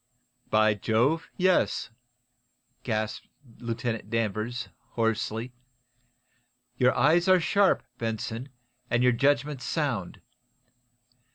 "By 0.49 0.73
Jove, 0.73 1.29
yes!" 1.37 1.91
gasped 2.81 3.27
Lieutenant 3.59 4.09
Danvers, 4.09 4.69
hoarsely. 4.93 5.53
"Your 6.75 6.95
eyes 6.95 7.27
are 7.27 7.39
sharp, 7.39 7.83
Benson, 7.99 8.49
and 8.89 9.03
your 9.03 9.11
judgment 9.13 9.61
sound. 9.61 10.19